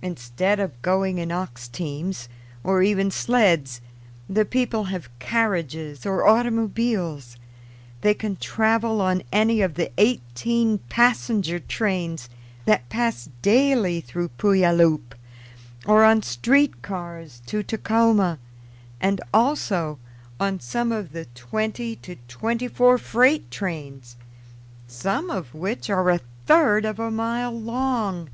[0.00, 2.28] Instead of going in ox teams,
[2.62, 3.80] or even sleds,
[4.30, 7.36] the people have carriages or automobiles;
[8.02, 12.28] they can travel on any of the eighteen passenger trains
[12.64, 15.16] that pass daily through Puyallup,
[15.84, 18.38] or on street cars to Tacoma,
[19.00, 19.98] and also
[20.38, 24.14] on some of the twenty to twenty four freight trains,
[24.86, 28.30] some of which are a third of a mile long.